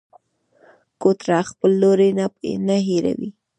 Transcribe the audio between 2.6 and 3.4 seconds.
نه هېروي.